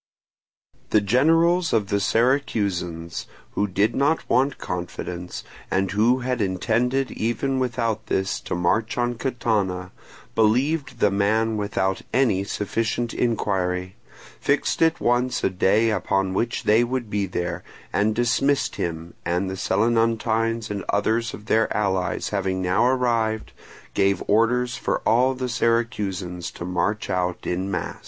[0.89, 7.59] The generals of the Syracusans, who did not want confidence, and who had intended even
[7.59, 9.91] without this to march on Catana,
[10.33, 13.95] believed the man without any sufficient inquiry,
[14.39, 17.63] fixed at once a day upon which they would be there,
[17.93, 23.51] and dismissed him, and the Selinuntines and others of their allies having now arrived,
[23.93, 27.99] gave orders for all the Syracusans to march out in mass.